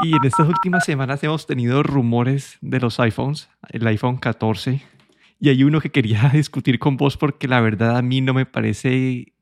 [0.00, 4.80] Y en estas últimas semanas hemos tenido rumores de los iPhones, el iPhone 14.
[5.40, 8.46] Y hay uno que quería discutir con vos porque la verdad a mí no me
[8.46, 9.32] parece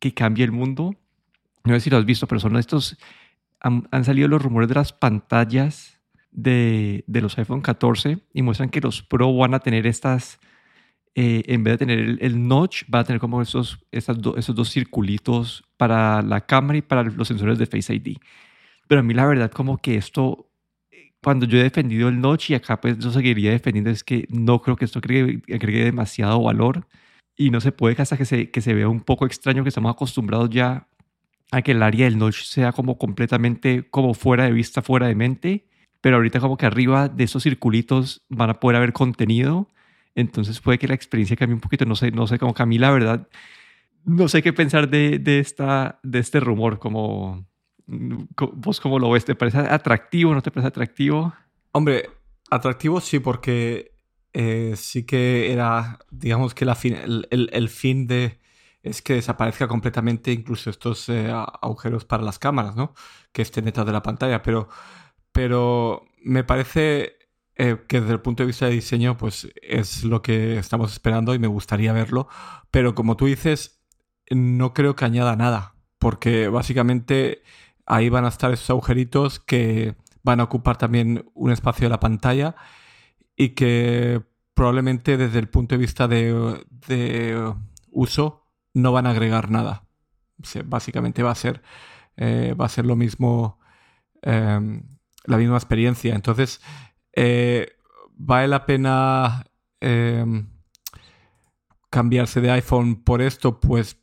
[0.00, 0.96] que cambie el mundo.
[1.64, 2.98] No sé si lo has visto, pero son estos...
[3.60, 6.00] Han, salido los rumores de las pantallas
[6.30, 10.40] de, de, los iPhone 14 y muestran que los Pro van a tener estas...
[11.14, 15.64] Eh, en vez de tener el, notch, van a tener como esos, esos dos circulitos
[15.76, 18.18] para la cámara y para los sensores de Face ID.
[18.88, 20.50] Pero a mí la verdad como que esto,
[21.22, 24.60] cuando yo he defendido el notch y acá pues yo seguiría defendiendo, es que no
[24.62, 26.86] creo que esto agregue, agregue demasiado valor
[27.36, 29.92] y no se puede hasta que se, que se vea un poco extraño que estamos
[29.92, 30.88] acostumbrados ya
[31.50, 35.14] a que el área del notch sea como completamente como fuera de vista, fuera de
[35.14, 35.66] mente,
[36.00, 39.68] pero ahorita como que arriba de esos circulitos van a poder haber contenido,
[40.14, 42.66] entonces puede que la experiencia cambie un poquito, no sé, no sé, como que a
[42.66, 43.28] mí la verdad,
[44.04, 47.46] no sé qué pensar de, de, esta, de este rumor, como
[47.88, 49.24] ¿Vos cómo lo ves?
[49.24, 50.34] ¿Te parece atractivo?
[50.34, 51.32] ¿No te parece atractivo?
[51.72, 52.10] Hombre,
[52.50, 53.92] atractivo sí, porque
[54.34, 58.38] eh, sí que era, digamos que el, fin de
[58.82, 62.94] es que desaparezca completamente incluso estos eh, agujeros para las cámaras, ¿no?
[63.32, 64.68] Que estén detrás de la pantalla, pero,
[65.32, 67.16] pero me parece
[67.56, 71.34] eh, que desde el punto de vista de diseño, pues es lo que estamos esperando
[71.34, 72.28] y me gustaría verlo,
[72.70, 73.80] pero como tú dices,
[74.30, 77.42] no creo que añada nada, porque básicamente
[77.88, 82.00] ahí van a estar esos agujeritos que van a ocupar también un espacio de la
[82.00, 82.54] pantalla
[83.34, 84.22] y que
[84.52, 87.54] probablemente desde el punto de vista de,
[87.90, 89.84] uso no van a agregar nada.
[90.66, 91.62] básicamente va a ser,
[92.16, 93.58] eh, va a ser lo mismo,
[94.22, 94.82] eh,
[95.24, 96.14] la misma experiencia.
[96.14, 96.60] Entonces,
[97.14, 97.76] eh,
[98.10, 99.44] ¿vale la pena
[99.80, 100.48] em,
[101.90, 103.60] cambiarse de iPhone por esto?
[103.60, 103.96] Pues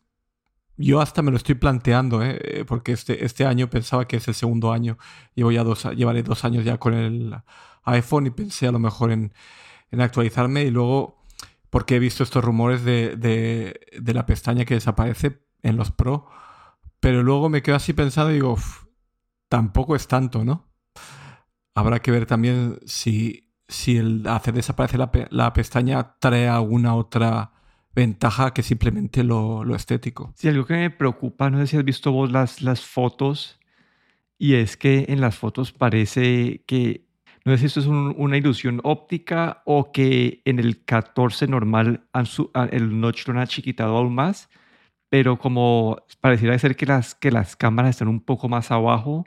[0.77, 2.65] yo hasta me lo estoy planteando, ¿eh?
[2.67, 4.97] porque este, este año pensaba que es el segundo año.
[5.33, 7.35] Llevo ya dos, llevaré dos años ya con el
[7.83, 9.33] iPhone y pensé a lo mejor en,
[9.91, 10.63] en actualizarme.
[10.63, 11.23] Y luego,
[11.69, 16.27] porque he visto estos rumores de, de, de, la pestaña que desaparece en los Pro.
[16.99, 18.58] Pero luego me quedo así pensando y digo,
[19.47, 20.67] tampoco es tanto, ¿no?
[21.73, 27.55] Habrá que ver también si, si el hacer desaparecer la, la pestaña trae alguna otra
[27.95, 30.33] ventaja que simplemente lo, lo, estético.
[30.36, 33.60] Sí, algo que me preocupa, no sé si has visto vos las, las fotos,
[34.38, 37.06] y es que en las fotos parece que,
[37.45, 42.06] no sé si esto es un, una ilusión óptica o que en el 14 normal
[42.11, 42.26] han
[42.72, 44.50] el notch lo han chiquitado aún más,
[45.10, 49.26] pero como pareciera ser que las, que las cámaras están un poco más abajo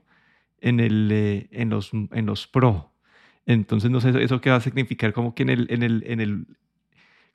[0.61, 2.93] en, el, eh, en, los, en los Pro.
[3.47, 6.47] Entonces, no sé, eso qué va a significar como que en el, en el,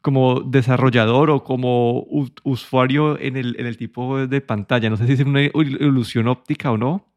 [0.03, 2.05] como desarrollador o como
[2.43, 4.89] usuario en el, en el tipo de pantalla.
[4.89, 7.07] No sé si es una ilusión óptica o no.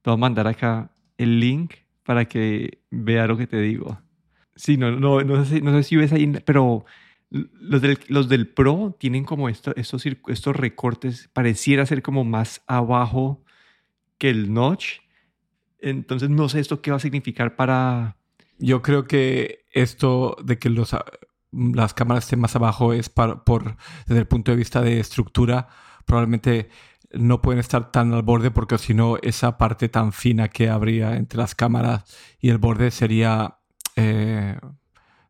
[0.00, 1.74] Te voy a mandar acá el link
[2.04, 4.00] para que vea lo que te digo.
[4.54, 6.84] Sí, no, no, no, sé, no sé si ves ahí, pero
[7.30, 12.62] los del, los del Pro tienen como esto, estos, estos recortes, pareciera ser como más
[12.68, 13.42] abajo
[14.18, 15.00] que el notch.
[15.80, 18.18] Entonces no sé esto qué va a significar para...
[18.60, 20.94] Yo creo que esto de que los
[21.52, 25.68] las cámaras estén más abajo es por, desde el punto de vista de estructura,
[26.04, 26.68] probablemente
[27.12, 31.16] no pueden estar tan al borde porque si no esa parte tan fina que habría
[31.16, 32.04] entre las cámaras
[32.40, 33.58] y el borde sería
[33.96, 34.56] eh,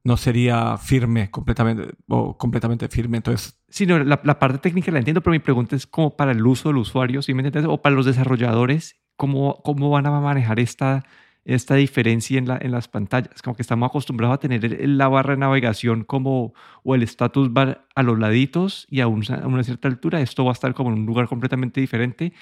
[0.04, 3.19] no sería firme completamente o completamente firme.
[3.19, 6.47] Entonces sí no, la, parte técnica la entiendo pero mi pregunta es como para el
[6.47, 11.04] uso del usuario ¿sí me o para los desarrolladores cómo, cómo van a manejar esta
[11.45, 15.34] esta diferencia en, la, en las pantallas, como que estamos acostumbrados a tener la barra
[15.34, 19.65] de navegación como, o el status bar a los laditos y a, un, a, una
[19.65, 22.33] cierta altura, esto va a estar como en un lugar completamente diferente.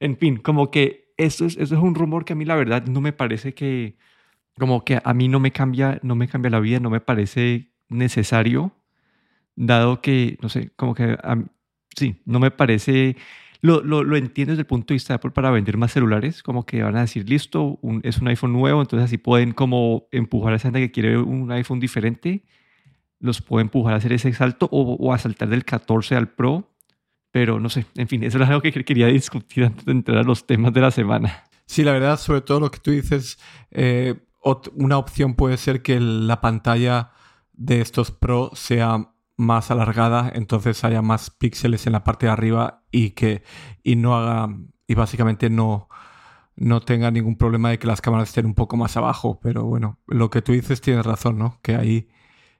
[0.00, 2.86] En fin, como que esto es, eso es un rumor que a mí la verdad
[2.86, 3.96] no me parece que,
[4.58, 7.72] como que a mí no me cambia, no me cambia la vida, no me parece
[7.88, 8.72] necesario,
[9.56, 11.16] dado que, no sé, como que,
[11.96, 13.16] sí, no me parece
[13.62, 16.66] lo, lo, entiendo desde el punto de vista de Apple para vender más celulares, como
[16.66, 20.56] que van a decir, listo, es un iPhone nuevo, entonces así pueden como empujar a
[20.56, 22.44] esa gente que quiere un iPhone diferente,
[23.20, 26.72] los puede empujar a hacer ese salto o, o a saltar del 14 al Pro,
[27.30, 30.22] pero no sé, en fin, eso es algo que quería discutir antes de entrar a
[30.24, 31.44] los temas de la semana.
[31.64, 33.38] Sí, la verdad, sobre todo lo que tú dices,
[33.70, 34.16] eh,
[34.74, 37.12] una opción puede ser que la pantalla
[37.52, 42.82] de estos Pro sea más alargada, entonces haya más píxeles en la parte de arriba
[42.90, 43.42] y que
[43.82, 44.54] y no haga
[44.86, 45.88] y básicamente no
[46.56, 49.98] no tenga ningún problema de que las cámaras estén un poco más abajo, pero bueno,
[50.06, 51.58] lo que tú dices tienes razón, ¿no?
[51.62, 52.08] Que ahí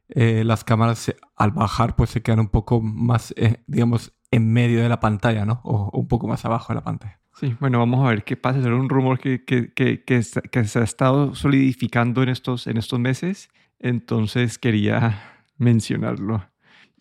[0.09, 4.83] eh, las cámaras al bajar pues se quedan un poco más, eh, digamos, en medio
[4.83, 5.61] de la pantalla, ¿no?
[5.65, 7.21] O, un poco más abajo de la pantalla.
[7.35, 8.59] Sí, bueno, vamos a ver qué pasa.
[8.59, 12.99] Era un rumor que, que, que, que, se ha estado solidificando en estos, en estos
[12.99, 15.21] meses, entonces quería
[15.57, 16.45] mencionarlo.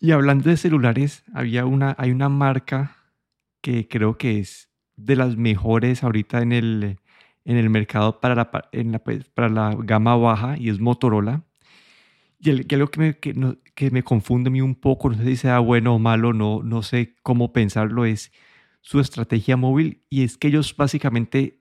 [0.02, 2.96] Y hablando de celulares, había una, hay una marca
[3.60, 6.98] que creo que es de las mejores ahorita en el,
[7.44, 11.44] en el mercado para la, en la, pues, para la gama baja y es Motorola.
[12.40, 15.14] Y, el, algo que me, que, no, que me confunde a mí un poco, no
[15.14, 18.32] sé si sea bueno o malo, no, no sé cómo pensarlo, es
[18.80, 21.60] su estrategia móvil y es que ellos básicamente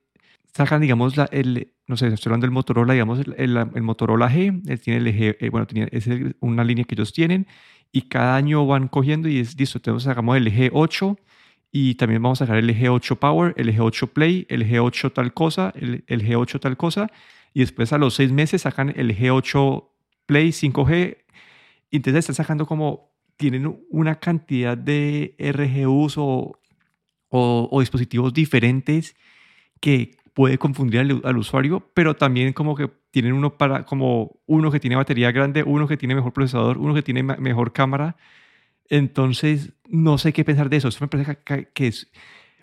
[0.51, 4.61] sacan, digamos, la, el, no sé, estoy hablando del Motorola, digamos, el, el, Motorola G,
[4.67, 6.09] él tiene el G, eh, bueno, es
[6.39, 7.45] una línea que ellos tienen
[7.91, 11.17] y cada año van cogiendo y es listo, tenemos, sacamos el G8
[11.71, 15.71] y también vamos a sacar el G8 Power, el G8 Play, el G8 tal cosa,
[15.75, 17.11] el, el G8 tal cosa
[17.53, 19.87] y después a los seis meses sacan el G8
[20.25, 21.17] Play 5G
[21.91, 26.59] y entonces están sacando como, tienen una cantidad de RGUs o,
[27.29, 29.15] o, dispositivos diferentes
[29.79, 34.79] que puede confundir al, usuario, pero también como que tienen uno para, como uno que
[34.79, 38.15] tiene batería grande, uno que tiene mejor procesador, uno que tiene mejor cámara.
[38.89, 40.87] Entonces, no sé qué pensar de eso.
[40.87, 41.37] Eso me parece
[41.73, 41.93] que,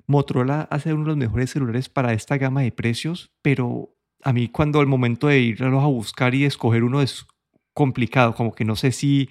[0.06, 4.48] Motorola hace uno de los mejores celulares para esta gama de precios, pero a mí
[4.48, 7.26] cuando el momento de irlos a buscar y escoger uno es
[7.74, 9.28] complicado, como que no sé si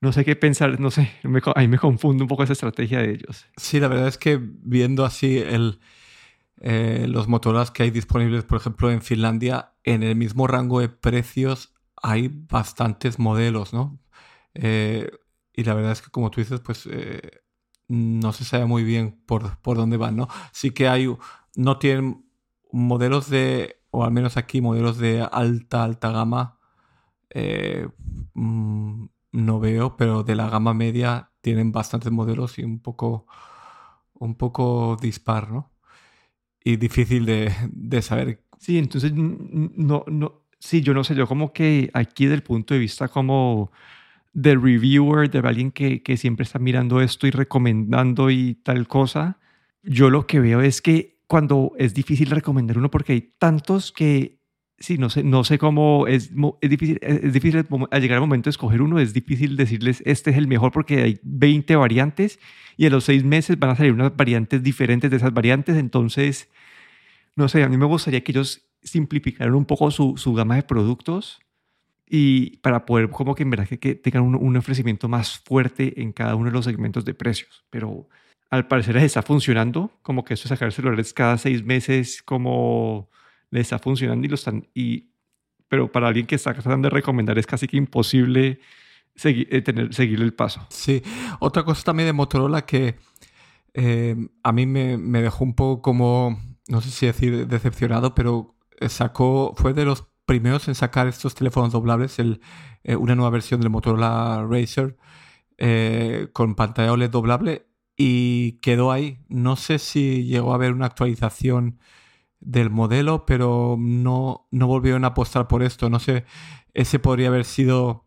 [0.00, 3.12] no sé qué pensar, no sé, me, ahí me confunde un poco esa estrategia de
[3.12, 3.46] ellos.
[3.58, 5.78] Sí, la verdad es que viendo así el,
[6.60, 10.90] eh, los Motorola que hay disponibles, por ejemplo, en Finlandia, en el mismo rango de
[10.90, 13.98] precios hay bastantes modelos, ¿no?
[14.54, 15.10] Eh,
[15.52, 17.42] y la verdad es que, como tú dices, pues eh,
[17.88, 20.28] no se sabe muy bien por, por dónde van, ¿no?
[20.52, 21.08] Sí que hay,
[21.56, 22.26] no tienen
[22.72, 26.58] modelos de, o al menos aquí, modelos de alta, alta gama.
[28.34, 33.26] Mm, no veo, pero de la gama media tienen bastantes modelos y un poco,
[34.14, 35.70] un poco dispar, ¿no?
[36.64, 38.40] Y difícil de, de saber.
[38.58, 42.80] Sí, entonces, no, no, sí, yo no sé, yo como que aquí del punto de
[42.80, 43.72] vista como
[44.32, 49.38] de reviewer, de alguien que, que siempre está mirando esto y recomendando y tal cosa,
[49.82, 54.39] yo lo que veo es que cuando es difícil recomendar uno porque hay tantos que
[54.80, 56.32] sí, no sé, no sé cómo es,
[56.62, 60.38] difícil, es difícil al llegar al momento de escoger uno, es difícil decirles este es
[60.38, 62.40] el mejor porque hay 20 variantes
[62.78, 65.76] y a los seis meses van a salir unas variantes diferentes de esas variantes.
[65.76, 66.48] Entonces,
[67.36, 70.62] no sé, a mí me gustaría que ellos simplificaran un poco su, su gama de
[70.62, 71.40] productos
[72.08, 76.00] y para poder como que en verdad que, que tengan un, un, ofrecimiento más fuerte
[76.00, 77.64] en cada uno de los segmentos de precios.
[77.68, 78.08] Pero
[78.48, 83.10] al parecer les está funcionando, como que eso de sacar celulares cada seis meses como
[83.50, 84.68] le está funcionando y lo están...
[84.74, 85.10] Y,
[85.68, 88.60] pero para alguien que está tratando de recomendar es casi que imposible
[89.14, 90.66] seguir, eh, tener, seguir el paso.
[90.68, 91.02] Sí,
[91.38, 92.96] otra cosa también de Motorola que
[93.74, 98.56] eh, a mí me, me, dejó un poco como, no sé si decir decepcionado, pero
[98.88, 102.40] sacó, fue de los primeros en sacar estos teléfonos doblables, el,
[102.82, 104.96] eh, una nueva versión del Motorola Racer
[106.32, 109.18] con pantalla OLED doblable y quedó ahí.
[109.28, 111.78] No sé si llegó a haber una actualización
[112.40, 115.90] del modelo, pero no, no volvieron a apostar por esto.
[115.90, 116.24] No sé,
[116.74, 118.06] ese podría haber sido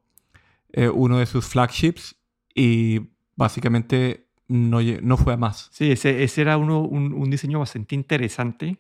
[0.71, 2.18] eh, uno de sus flagships
[2.53, 3.01] y
[3.35, 5.69] básicamente no, no fue a más.
[5.71, 8.80] Sí, ese, ese era uno, un, diseño bastante interesante.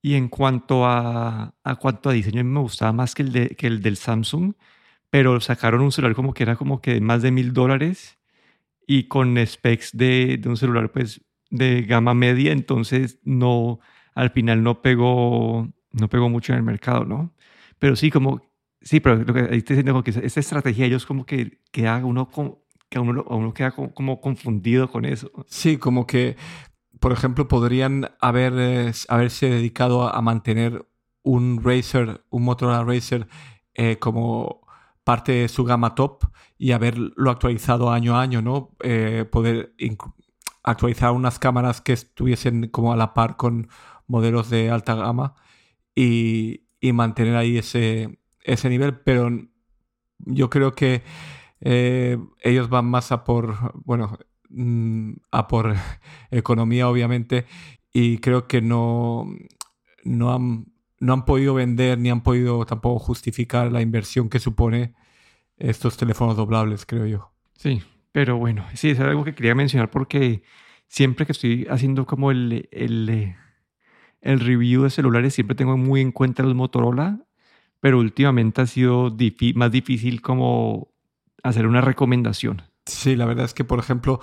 [0.00, 3.66] Y en cuanto a, a cuanto a diseño, me gustaba más que el, de, que
[3.66, 4.54] el del Samsung,
[5.10, 8.18] pero sacaron un celular como que era como que más de mil dólares
[8.86, 11.20] y con specs de, de un celular pues
[11.50, 13.80] de gama media, entonces no,
[14.18, 17.32] al final no pegó, no pegó mucho en el mercado, ¿no?
[17.78, 18.42] Pero sí, como,
[18.80, 22.28] sí, pero lo que estoy diciendo que esta estrategia ellos como que queda uno,
[22.88, 25.30] que uno, uno queda como, confundido con eso.
[25.46, 26.36] Sí, como que,
[26.98, 30.84] por ejemplo, podrían haber, eh, haberse dedicado a, mantener
[31.22, 33.28] un Racer, un Motorola Racer
[33.74, 34.66] eh, como
[35.04, 36.24] parte de su gama top
[36.58, 38.74] y haberlo actualizado año a año, ¿no?
[38.80, 39.76] Eh, poder
[40.64, 43.68] actualizar unas cámaras que estuviesen como a la par con
[44.08, 45.34] modelos de alta gama
[45.94, 49.30] y, mantener ahí ese, ese nivel, pero
[50.18, 51.02] yo creo que
[51.60, 55.74] eh, ellos van más a por, bueno, mm, a por
[56.30, 57.46] economía obviamente
[57.92, 59.26] y creo que no,
[60.04, 60.66] no, han,
[61.00, 64.94] no han podido vender ni han podido tampoco justificar la inversión que supone
[65.56, 67.32] estos teléfonos doblables, creo yo.
[67.54, 70.42] Sí, pero bueno, sí, es algo que quería mencionar porque
[70.86, 72.68] siempre que estoy haciendo como el
[74.20, 77.24] el review de celulares siempre tengo muy en cuenta los Motorola,
[77.80, 79.16] pero últimamente ha sido
[79.54, 80.92] más difícil como
[81.42, 82.62] hacer una recomendación.
[82.86, 84.20] Sí, la verdad es que, por ejemplo,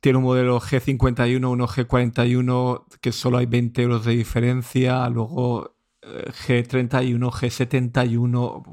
[0.00, 5.08] tiene un modelo G51, uno G41, que solo hay 20 euros de diferencia.
[5.08, 8.64] Luego eh, G31, G71.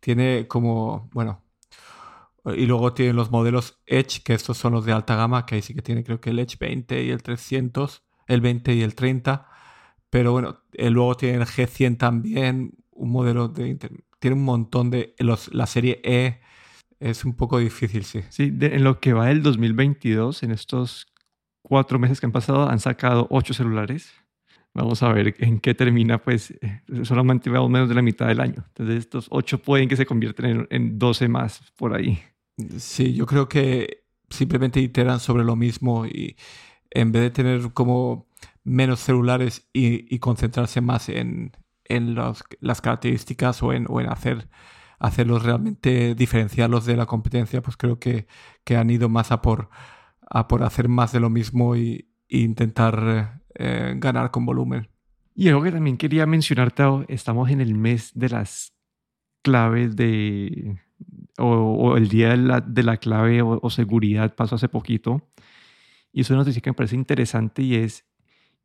[0.00, 1.42] tiene como, bueno.
[2.46, 5.62] Y luego tiene los modelos Edge, que estos son los de alta gama, que ahí
[5.62, 8.94] sí que tiene creo que el Edge 20 y el 300, el 20 y el
[8.94, 9.48] 30.
[10.14, 13.76] Pero bueno, eh, luego tiene el G100 también, un modelo de...
[14.20, 15.12] Tiene un montón de...
[15.18, 16.38] Los, la serie E
[17.00, 18.20] es un poco difícil, sí.
[18.28, 21.08] Sí, en lo que va del 2022, en estos
[21.62, 24.12] cuatro meses que han pasado, han sacado ocho celulares.
[24.72, 28.38] Vamos a ver en qué termina, pues eh, solamente vamos menos de la mitad del
[28.38, 28.64] año.
[28.68, 32.22] Entonces estos ocho pueden que se convierten en, en 12 más por ahí.
[32.78, 36.36] Sí, yo creo que simplemente iteran sobre lo mismo y
[36.92, 38.28] en vez de tener como
[38.64, 41.52] menos celulares y, concentrarse más en,
[41.84, 44.48] en las características o en, o en hacer
[44.98, 48.26] hacerlos realmente diferenciarlos de la competencia, pues creo que,
[48.64, 49.68] que han ido más a por,
[50.30, 54.88] a por hacer más de lo mismo y, intentar eh, ganar con volumen.
[55.36, 58.72] Y algo que también quería mencionar, Tao, estamos en el mes de las
[59.42, 60.80] claves de,
[61.38, 65.30] o, el día de la, de la clave o, seguridad pasó hace poquito.
[66.12, 68.04] Y es una noticia que me parece interesante y es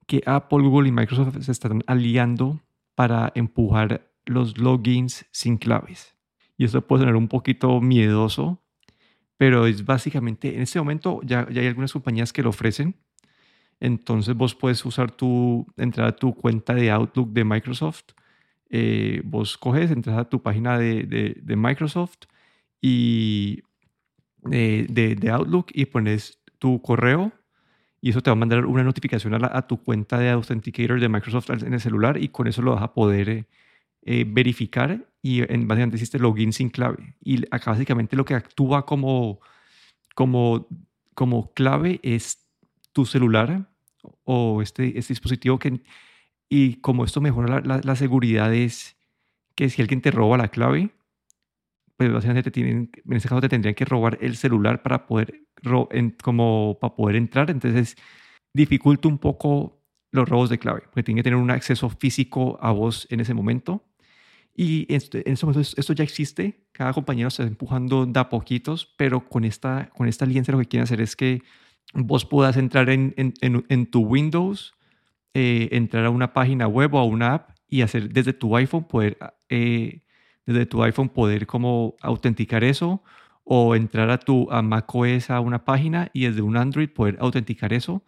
[0.10, 2.60] que Apple, Google y Microsoft se están aliando
[2.96, 6.16] para empujar los logins sin claves.
[6.58, 8.60] Y eso puede sonar un poquito miedoso,
[9.38, 12.96] pero es básicamente, en este momento ya, hay algunas compañías que lo ofrecen,
[13.80, 18.06] entonces vos puedes usar tu, entrar a tu cuenta de Outlook de Microsoft,
[18.72, 22.26] eh, vos coges, entras a tu página de, Microsoft
[22.82, 23.62] y
[24.52, 27.32] eh, de, Outlook y pones tu correo
[28.02, 31.10] y eso te va a mandar una notificación a, a, tu cuenta de Authenticator de
[31.10, 33.46] Microsoft en el celular y con eso lo vas a poder
[34.02, 37.16] eh, verificar y en, básicamente hiciste login sin clave.
[37.22, 39.40] Y acá básicamente lo que actúa como,
[40.16, 40.68] como,
[41.14, 42.48] como clave es
[42.94, 43.70] tu celular
[44.24, 45.82] o este, este dispositivo que...
[46.52, 48.98] Y como esto mejora la, la, seguridad es
[49.54, 50.90] que si alguien te roba la clave,
[52.00, 55.42] pues básicamente te tienen, en este caso te tendrían que robar el celular para poder,
[56.24, 57.52] como para poder entrar.
[57.52, 57.98] Entonces
[58.54, 62.72] dificulta un poco los robos de clave, porque tienen que tener un acceso físico a
[62.72, 63.84] vos en ese momento.
[64.56, 68.30] Y este, en este momento esto ya existe, cada compañero se está empujando de a
[68.30, 71.42] poquitos, pero con esta, con esta alianza lo que quieren hacer es que
[71.94, 74.74] vos puedas entrar en, en, en, tu Windows,
[75.34, 78.88] eh, entrar a una página web o a una app y hacer desde tu iPhone
[78.88, 79.18] poder,
[79.50, 80.04] eh,
[80.54, 83.04] desde tu iPhone poder como autenticar eso
[83.44, 87.72] o entrar a tu a macOS a una página y desde un Android poder autenticar
[87.72, 88.04] eso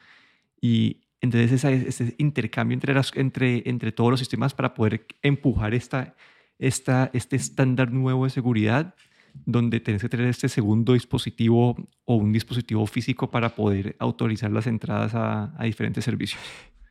[0.60, 6.15] y entonces ese, intercambio entre, entre, entre todos los sistemas para poder empujar esta,
[6.57, 8.95] esta, este estándar nuevo de seguridad
[9.45, 14.65] donde tienes que tener este segundo dispositivo o un dispositivo físico para poder autorizar las
[14.65, 16.41] entradas a, a diferentes servicios.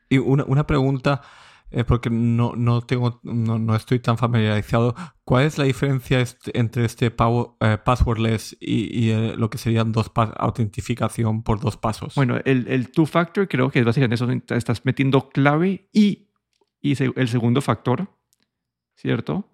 [0.08, 1.22] Y una, una pregunta,
[1.70, 6.24] eh, porque no, no, tengo, no, no, estoy tan familiarizado, ¿cuál es la diferencia
[6.54, 12.14] entre este eh, passwordless y, y eh, lo que serían dos autentificación por dos pasos?
[12.14, 16.28] Bueno, el, el two-factor creo que es básicamente eso, estás metiendo clave y,
[16.80, 18.08] y el segundo factor,
[18.96, 19.50] ¿cierto?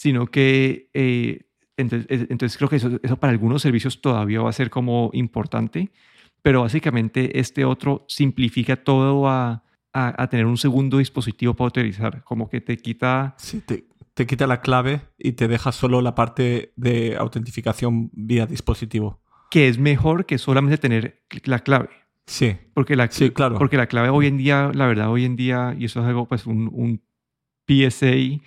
[0.00, 1.42] sino que eh,
[1.76, 5.90] entonces, creo que eso, para algunos servicios todavía va a ser como importante,
[6.40, 12.48] pero básicamente este otro simplifica todo a, a, tener un segundo dispositivo para utilizar, como
[12.48, 13.34] que te quita...
[13.38, 18.46] Sí, te, te, quita la clave y te deja solo la parte de autentificación vía
[18.46, 19.20] dispositivo.
[19.50, 21.90] Que es mejor que solamente tener la clave.
[22.26, 22.56] Sí.
[22.74, 23.58] Porque la, sí, claro.
[23.58, 26.28] Porque la clave hoy en día, la verdad, hoy en día, y eso es algo,
[26.28, 27.02] pues un, un
[27.66, 28.40] PSA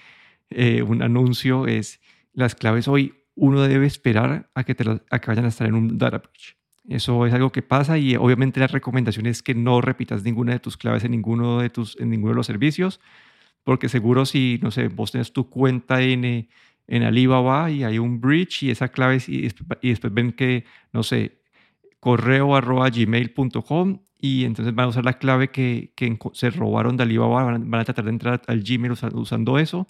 [0.55, 1.99] eh, un anuncio es
[2.33, 5.73] las claves hoy uno debe esperar a que, te a que vayan a estar en
[5.73, 6.55] un data breach.
[6.87, 10.59] Eso es algo que pasa y obviamente la recomendación es que no repitas ninguna de
[10.59, 12.99] tus claves en ninguno de, tus, en ninguno de los servicios,
[13.63, 16.49] porque seguro si, no sé, vos tenés tu cuenta en,
[16.87, 19.47] en Alibaba y hay un breach y esa clave y,
[19.81, 21.39] y después ven que, no sé,
[22.01, 27.03] correo arroba gmail.com y entonces van a usar la clave que, que se robaron de
[27.03, 29.87] Alibaba, van, a tratar de entrar al Gmail usando eso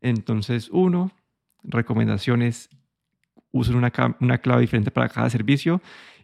[0.00, 1.12] entonces, uno,
[1.62, 2.70] recomendaciones,
[3.52, 5.82] usen una, una clave diferente para cada servicio.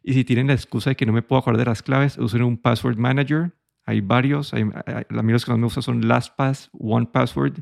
[0.08, 2.44] Y si tienen la excusa de que no me puedo acordar de las claves, usen
[2.44, 3.50] un password manager.
[3.84, 4.54] Hay varios.
[4.54, 4.62] Hay,
[5.08, 7.58] los que más me usan son LastPass, OnePassword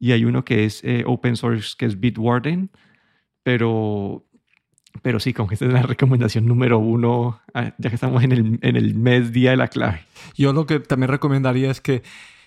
[0.00, 2.68] y hay uno que es eh, open source, que es Bitwarden.
[3.44, 4.26] Pero,
[5.02, 8.32] pero sí, como que esta es la recomendación número uno, ah, ya que estamos en
[8.32, 10.00] el, en el mes día de la clave.
[10.36, 12.02] Yo lo que también recomendaría es que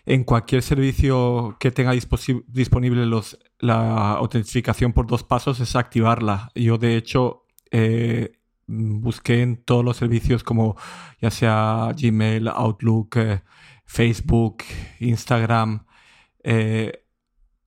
[0.05, 6.51] en cualquier servicio que tenga disponible los, la autentificación por dos pasos es activarla.
[6.53, 8.33] Yo, de hecho, eh,
[8.67, 10.75] busqué en todos los servicios como
[11.21, 13.41] ya sea Gmail, Outlook, eh,
[13.85, 14.57] Facebook,
[14.99, 15.85] Instagram.
[16.43, 17.03] Eh,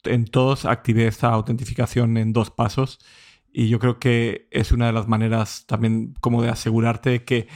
[0.05, 2.99] en todos activé esta autentificación en dos pasos
[3.53, 7.49] y yo creo que es una de las maneras también como de asegurarte que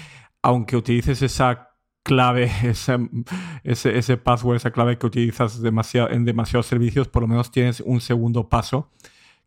[0.43, 1.71] aunque utilices esa
[2.03, 2.51] clave,
[3.65, 8.01] ese, ese, password, esa clave que utilizas en demasiados servicios, por lo menos tienes un
[8.01, 8.91] segundo paso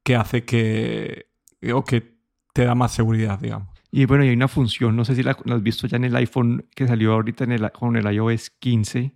[0.04, 1.28] que hace que,
[1.74, 2.18] o que
[2.54, 3.77] te da más seguridad, digamos.
[3.92, 6.16] Y bueno, y hay una función, no sé si la, has visto ya en el
[6.16, 9.14] iPhone que salió ahorita en el, con el iOS 15,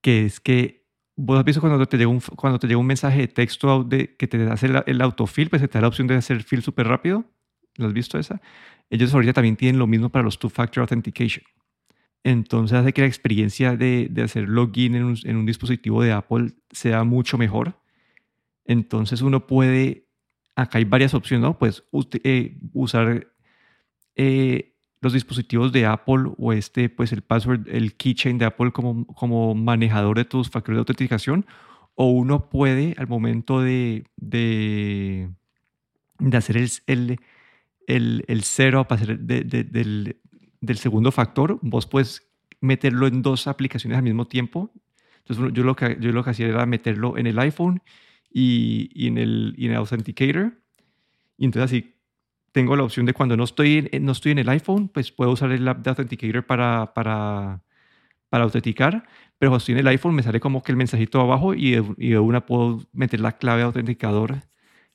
[0.00, 3.20] que es que vos has visto cuando te llega un, cuando te llega un mensaje
[3.20, 6.14] de texto de, que te hace el, el autofill, pues te da la opción de
[6.14, 7.24] hacer fill súper rápido.
[7.76, 8.40] ¿Lo has visto esa?
[8.88, 11.44] Ellos ahorita también tienen lo mismo para los two-factor authentication.
[12.24, 16.12] Entonces hace que la experiencia de, de hacer login en un, en un, dispositivo de
[16.12, 17.80] Apple sea mucho mejor.
[18.64, 20.08] Entonces uno puede,
[20.54, 21.58] acá hay varias opciones, ¿no?
[21.58, 21.84] Pues
[22.24, 23.28] eh, usar
[24.16, 29.06] eh, los dispositivos de Apple o este, pues el password, el keychain de Apple como,
[29.06, 31.46] como manejador de tus factores de autenticación.
[31.94, 35.28] O uno puede al momento de, de,
[36.18, 37.20] de hacer el, el,
[37.86, 40.16] el, el setup de, del,
[40.60, 44.70] del segundo factor, vos puedes meterlo en dos aplicaciones al mismo tiempo.
[45.18, 47.82] Entonces, yo lo que, yo lo que hacía era meterlo en el iPhone
[48.32, 50.54] y, y en, el, y en el Authenticator.
[51.36, 51.94] Y entonces así
[52.52, 55.30] tengo la opción de cuando no estoy, en, no estoy en el iPhone, pues puedo
[55.30, 57.62] usar el app de Authenticator para, para,
[58.28, 59.04] para autenticar.
[59.38, 61.94] Pero cuando estoy en el iPhone me sale como que el mensajito abajo y de,
[61.98, 64.42] y de una puedo meter la clave de autenticador.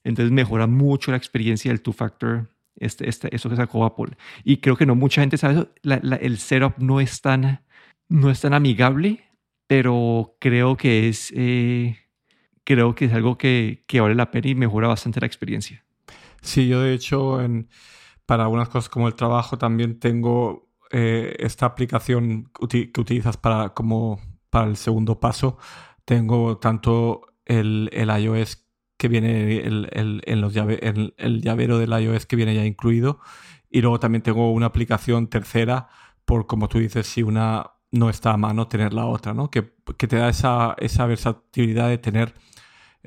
[0.03, 2.47] Entonces mejora mucho la experiencia del two-factor
[2.77, 4.17] este, este, eso que sacó Apple.
[4.43, 5.69] Y creo que no mucha gente sabe eso.
[5.83, 7.61] el setup no es tan,
[8.09, 9.23] no es tan amigable,
[9.67, 11.97] pero creo que es, eh,
[12.63, 15.84] creo que es algo que, que, vale la pena y mejora bastante la experiencia.
[16.45, 17.69] Sí, yo de hecho en,
[18.25, 24.19] para algunas cosas como el trabajo también tengo eh, esta aplicación que utilizas para, como,
[24.49, 25.57] para el segundo paso.
[26.05, 32.25] Tengo tanto el, el iOS que viene el, el, en los el, llavero del iOS
[32.25, 33.19] que viene ya incluido.
[33.69, 35.89] Y luego también tengo una aplicación tercera
[36.25, 39.49] por, como tú dices, si una no está a mano, tener la otra, ¿no?
[39.49, 42.33] Que, que te da esa, esa, versatilidad de tener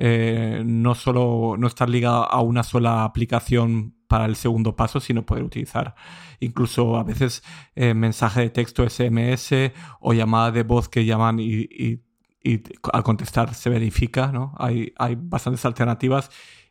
[0.00, 5.26] eh, no solo no estar ligado a una sola aplicación para el segundo paso, sino
[5.26, 5.96] poder utilizar
[6.38, 7.42] incluso a veces
[7.74, 11.68] eh, mensaje de texto SMS o llamada de voz que llaman y,
[12.44, 14.54] y al contestar se verifica, ¿no?
[14.56, 16.30] Hay, hay bastantes alternativas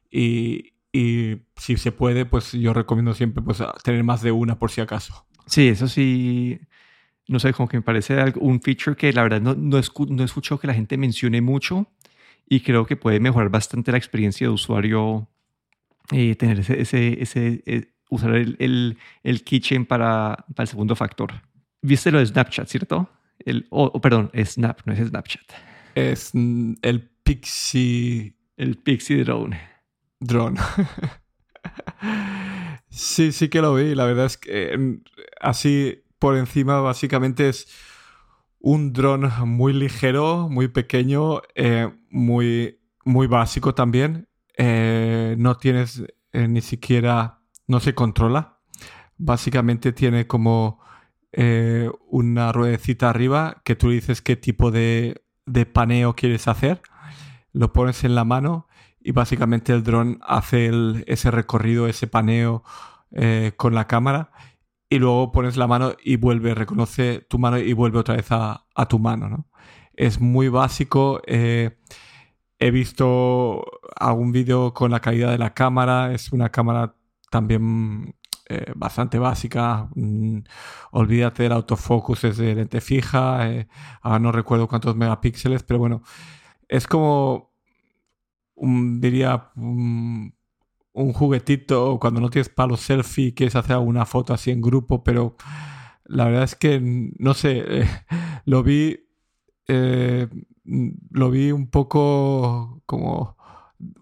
[0.09, 4.71] y, y, si se puede, pues yo recomiendo siempre pues, tener más de una por
[4.71, 5.27] si acaso.
[5.45, 6.59] Sí, eso sí,
[7.27, 10.25] no sé, como que me parece un feature que la verdad no, no, no he
[10.25, 11.91] escuchado que la gente mencione mucho
[12.49, 15.27] y creo que puede mejorar bastante la experiencia de usuario
[16.11, 20.95] eh, tener ese, ese, ese eh, usar el, el, el keychain para, para el segundo
[20.95, 21.33] factor.
[21.81, 23.09] ¿Viste lo de Snapchat, cierto?
[23.39, 25.45] El, oh, perdón, Snap, no es Snapchat.
[25.95, 28.35] Es el Pixie.
[28.55, 29.59] El Pixie Drone.
[30.19, 30.59] Drone.
[32.89, 33.93] sí, sí que lo vi.
[33.93, 35.01] La verdad es que em,
[35.39, 37.67] así por encima, básicamente es
[38.59, 44.27] un dron muy ligero, muy pequeño, eh, muy, muy básico también.
[44.57, 47.41] Eh, no tienes eh, ni siquiera.
[47.67, 48.59] No se controla.
[49.17, 50.79] Básicamente tiene como
[52.09, 55.21] una ruedecita arriba que tú dices qué tipo de,
[55.71, 56.81] paneo quieres hacer,
[57.53, 58.67] lo pones en la mano
[58.99, 60.71] y básicamente el dron hace
[61.05, 62.63] ese recorrido, ese paneo
[63.57, 64.31] con la cámara
[64.89, 68.65] y luego pones la mano y vuelve, reconoce tu mano y vuelve otra vez a,
[68.89, 69.47] tu mano.
[69.93, 71.21] Es muy básico.
[71.27, 71.77] Eh,
[72.59, 73.63] he visto
[73.95, 76.13] algún vídeo con la calidad de la cámara.
[76.13, 76.95] Es una cámara
[77.31, 78.15] también
[78.49, 79.89] eh, bastante básica.
[79.95, 80.39] Mm,
[80.91, 83.51] olvídate del autofocus, es de lente fija.
[83.51, 83.67] Eh,
[84.01, 86.01] ahora no recuerdo cuántos megapíxeles, pero bueno,
[86.67, 87.51] es como,
[88.55, 90.36] diría, un,
[91.13, 95.35] juguetito cuando no tienes palo selfie, quieres hacer una foto así en grupo, pero
[96.05, 96.79] la verdad es que,
[97.17, 97.87] no sé,
[98.45, 98.99] lo vi.
[101.11, 103.37] lo vi un poco como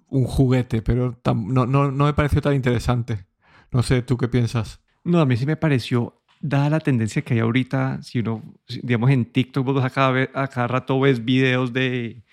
[0.08, 3.26] un juguete, pero no, no, no me pareció tan interesante.
[3.72, 4.82] No sé, ¿tú qué piensas?
[5.04, 8.42] No, a mí sí me pareció, dada la tendencia que hay ahorita, si uno,
[8.84, 12.24] digamos en TikTok, vos a cada, a cada rato ves videos de,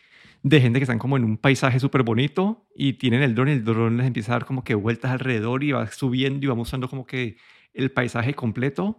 [0.43, 3.65] de gente que están como en un paisaje súper bonito y tienen el dron el
[3.65, 6.89] dron les empieza a dar como que vueltas alrededor y va subiendo y va mostrando
[6.89, 7.37] como que
[7.75, 8.99] el paisaje completo.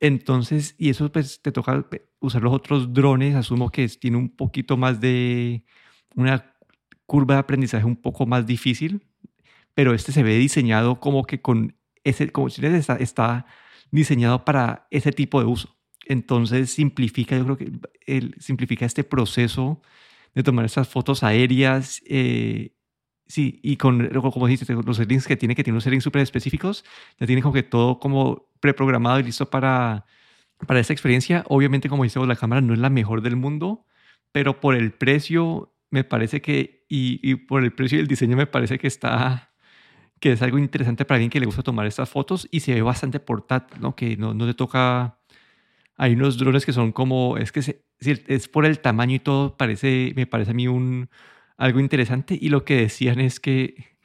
[0.00, 1.86] Entonces, y eso pues te toca
[2.20, 5.64] usar los otros drones, asumo que tiene un poquito más de
[6.14, 6.54] una
[7.06, 9.06] curva de aprendizaje un poco más difícil,
[9.74, 13.46] pero este se ve diseñado como que con ese, como si está, está
[13.90, 15.76] diseñado para ese tipo de uso.
[16.06, 17.72] Entonces simplifica, yo creo que
[18.06, 19.82] el, simplifica este proceso
[20.38, 22.00] de tomar estas fotos aéreas.
[22.06, 22.72] Eh,
[23.26, 26.84] sí, y con, como dijiste, los settings que tiene, que tiene unos settings súper específicos,
[27.18, 30.06] ya tiene como que todo como preprogramado y listo para,
[30.64, 31.42] para esta experiencia.
[31.48, 33.84] Obviamente, como dice la cámara no es la mejor del mundo,
[34.30, 38.36] pero por el precio me parece que, y, y por el precio y el diseño
[38.36, 39.54] me parece que está,
[40.20, 42.82] que es algo interesante para alguien que le gusta tomar estas fotos y se ve
[42.82, 43.96] bastante portátil, ¿no?
[43.96, 45.18] Que no, no te toca...
[45.96, 49.56] Hay unos drones que son como, es que se, es por el tamaño y todo,
[49.56, 51.08] parece, me parece a mí un,
[51.56, 52.38] algo interesante.
[52.40, 53.98] Y lo que decían es que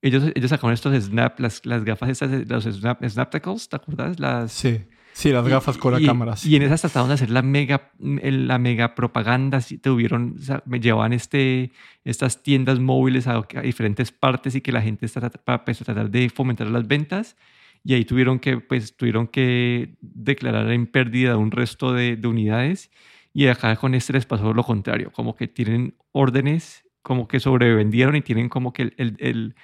[0.00, 4.18] ellos, ellos sacaron estos snap, las, las gafas estas, los snap, Snaptacles, ¿te acuerdas?
[4.20, 4.80] Las, sí.
[5.14, 6.34] Sí, las gafas con la cámara.
[6.42, 9.60] Y en esas trataron de hacer la mega, la mega propaganda.
[9.80, 11.70] Tuvieron, me llevaban este,
[12.02, 16.28] estas tiendas móviles a, diferentes partes y que la gente está para pues, tratar de
[16.30, 17.36] fomentar las ventas.
[17.84, 22.90] Y ahí tuvieron que, pues, tuvieron que declarar en pérdida un resto de, de unidades.
[23.36, 28.14] Y acá con este les pasó lo contrario, como que tienen órdenes, como que sobrevendieron
[28.14, 29.56] y tienen como que el, el,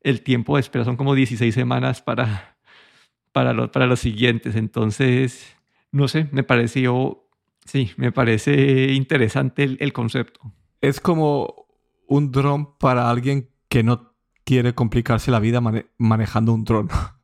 [0.00, 2.56] el, tiempo de espera son como 16 semanas para,
[3.32, 4.56] para, para los siguientes.
[4.56, 5.56] Entonces,
[5.92, 7.28] no sé, me pareció,
[7.66, 10.40] sí, me parece interesante el, concepto.
[10.80, 11.66] Es como
[12.06, 14.14] un dron para alguien que no
[14.44, 15.60] quiere complicarse la vida
[15.98, 16.88] manejando un dron.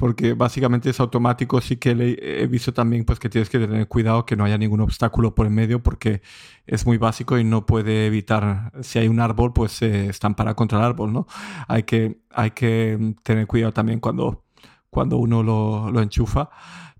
[0.00, 4.26] Porque básicamente es automático, sí que he visto también pues, que tienes que tener cuidado
[4.26, 6.22] que no haya ningún obstáculo por el medio porque
[6.66, 10.78] es muy básico y no puede evitar, si hay un árbol, pues se estampara contra
[10.78, 11.26] el árbol, ¿no?
[11.68, 14.44] Hay que, hay que tener cuidado también cuando
[14.90, 16.50] cuando uno lo, enchufa.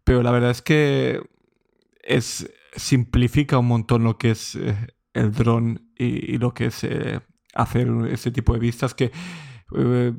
[0.05, 1.21] Pero la verdad es que
[2.03, 4.75] es, simplifica un montón lo que es eh,
[5.13, 7.21] el dron y, lo que es eh,
[7.55, 9.11] hacer ese tipo de vistas que
[9.77, 10.13] eh,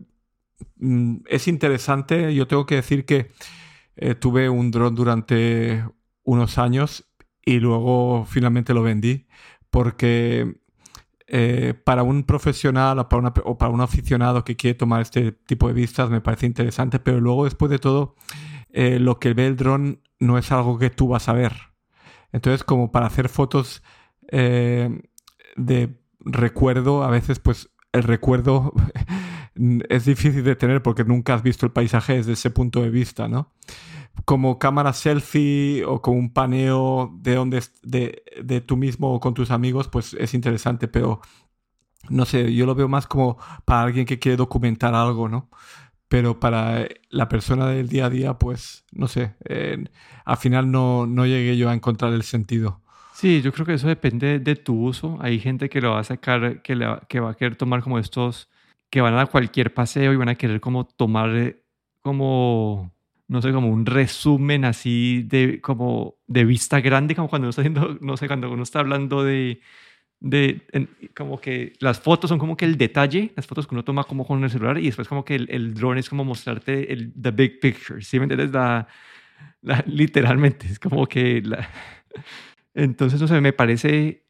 [1.28, 2.34] es interesante.
[2.34, 3.32] Yo tengo que decir que
[4.20, 5.84] tuve un dron durante
[6.24, 7.06] unos años
[7.46, 9.28] y luego finalmente lo vendí
[9.70, 10.62] porque
[11.34, 13.08] eh, para un profesional o
[13.58, 17.46] para, un aficionado que quiere tomar este tipo de vistas me parece interesante, pero luego
[17.46, 18.16] después de todo,
[18.72, 21.54] eh, lo que ve el dron no es algo que tú vas a ver.
[22.34, 23.82] Entonces, como para hacer fotos
[24.30, 25.02] eh,
[25.56, 28.74] de recuerdo, a veces pues el recuerdo
[29.90, 33.28] es difícil de tener porque nunca has visto el paisaje desde ese punto de vista,
[33.28, 33.52] ¿no?
[34.26, 39.34] como cámara selfie o como un paneo de donde de, de tú mismo o con
[39.34, 41.22] tus amigos, pues es interesante, pero
[42.10, 45.50] no sé, yo lo veo más como para alguien que quiere documentar algo, ¿no?
[46.08, 49.34] Pero para la persona del día a día, pues no sé,
[50.26, 52.82] al final no, no llegué yo a encontrar el sentido.
[53.14, 55.18] Sí, yo creo que eso depende de tu uso.
[55.22, 58.00] Hay gente que lo va a sacar, que, le que va a querer tomar como
[58.00, 58.50] estos,
[58.92, 61.56] que van a cualquier paseo y van a querer como tomar
[62.02, 62.92] como
[63.32, 67.62] no sé, como un resumen así de, como de vista grande, como cuando uno está
[67.62, 69.62] haciendo, no sé, cuando uno está hablando de,
[70.20, 70.60] de
[71.16, 74.28] como que las fotos son como que el detalle, las fotos que uno toma como
[74.28, 77.32] con el celular y después como que el, el drone es como mostrarte el the
[77.32, 78.52] big picture, ¿sí me entiendes?
[78.52, 78.86] La,
[79.86, 81.70] literalmente, es como que la,
[82.74, 84.26] entonces, no sé, me parece,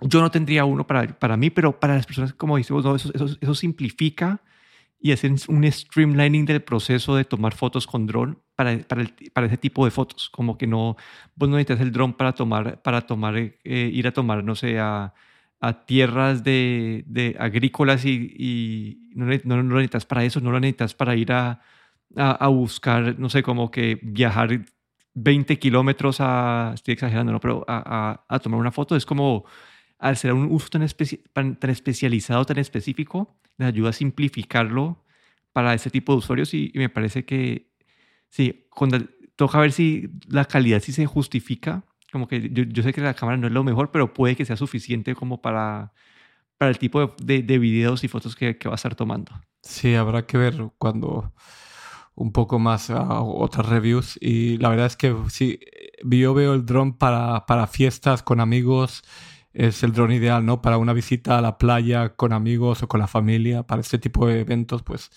[0.00, 3.10] yo no tendría uno para, para mí, pero para las personas, como decimos, no, eso,
[3.14, 4.40] eso, eso simplifica
[4.98, 9.56] y hacen un streamlining del proceso de tomar fotos con dron para, para, para, ese
[9.56, 10.30] tipo de fotos.
[10.30, 10.96] Como que no,
[11.34, 14.78] vos no necesitas el dron para tomar, para tomar eh, ir a tomar, no sé,
[14.78, 15.14] a,
[15.60, 20.60] a tierras de, de agrícolas y, y no, no, lo necesitas para eso, no lo
[20.60, 21.60] necesitas para ir a,
[22.16, 24.60] a, buscar, no sé, como que viajar
[25.14, 27.40] 20 kilómetros a, estoy exagerando, ¿no?
[27.40, 29.44] Pero a, a, tomar una foto es como
[29.98, 35.04] al ser un uso tan, tan, especializado, tan específico, les ayuda a simplificarlo
[35.52, 37.70] para ese tipo de usuarios y, me parece que
[38.28, 38.98] sí, cuando,
[39.36, 41.84] toca ver si la calidad sí se justifica.
[42.12, 44.44] Como que yo, yo, sé que la cámara no es lo mejor, pero puede que
[44.44, 45.92] sea suficiente como para,
[46.56, 49.32] para el tipo de, de, videos y fotos que, que, va a estar tomando.
[49.62, 51.32] Sí, habrá que ver cuando
[52.14, 55.60] un poco más otras reviews y la verdad es que sí,
[56.02, 59.04] yo veo el drone para, para fiestas con amigos
[59.56, 60.60] es el dron ideal, ¿no?
[60.60, 64.26] Para una visita a la playa con amigos o con la familia, para este tipo
[64.26, 65.10] de eventos, pues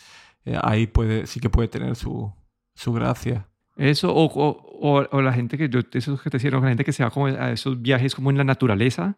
[0.45, 2.31] eh, ahí puede, sí que puede tener su,
[2.73, 3.47] su gracia.
[3.75, 6.93] Eso, o, o, o, la gente que yo, eso que te decía, la gente que
[6.93, 9.17] se va como a esos viajes como en la naturaleza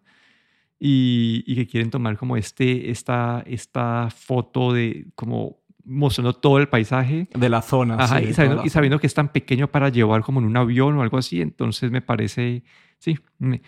[0.79, 6.67] y, y que quieren tomar como este, esta, esta foto de como mostrando todo el
[6.67, 7.27] paisaje.
[7.34, 7.95] De la zona.
[7.95, 10.97] Ajá, y, sabiendo, y, sabiendo, que es tan pequeño para llevar como en un avión
[10.97, 12.63] o algo así, entonces me parece,
[12.97, 13.62] sí, me,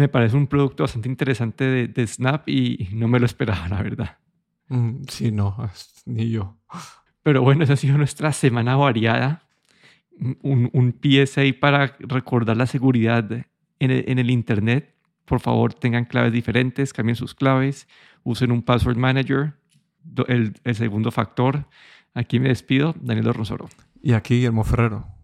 [0.00, 4.16] me parece un producto bastante interesante de, Snap y no me lo esperaba, la verdad.
[4.68, 5.70] Mm, sí, no,
[6.06, 6.56] ni yo.
[7.22, 9.46] Pero bueno, esa ha sido nuestra semana variada.
[10.42, 14.94] Un, un PSA para recordar la seguridad en el, en el Internet.
[15.26, 17.86] Por favor, tengan claves diferentes, cambien sus claves,
[18.22, 19.52] usen un password manager,
[20.28, 21.66] el, el segundo factor.
[22.14, 23.68] Aquí me despido, Daniel Rosoro.
[24.02, 25.19] Y aquí Guillermo Ferrero.